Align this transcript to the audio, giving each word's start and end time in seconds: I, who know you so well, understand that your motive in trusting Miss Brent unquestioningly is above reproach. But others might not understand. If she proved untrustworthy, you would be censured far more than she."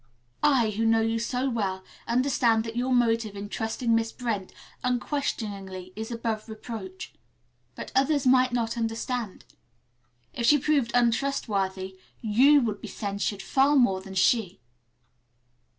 I, 0.41 0.71
who 0.71 0.83
know 0.83 1.01
you 1.01 1.19
so 1.19 1.47
well, 1.47 1.83
understand 2.07 2.63
that 2.63 2.75
your 2.75 2.91
motive 2.91 3.35
in 3.35 3.49
trusting 3.49 3.93
Miss 3.93 4.11
Brent 4.11 4.51
unquestioningly 4.83 5.93
is 5.95 6.09
above 6.09 6.49
reproach. 6.49 7.13
But 7.75 7.91
others 7.93 8.25
might 8.25 8.51
not 8.51 8.77
understand. 8.79 9.45
If 10.33 10.47
she 10.47 10.57
proved 10.57 10.89
untrustworthy, 10.95 11.99
you 12.19 12.61
would 12.61 12.81
be 12.81 12.87
censured 12.87 13.43
far 13.43 13.75
more 13.75 14.01
than 14.01 14.15
she." 14.15 14.59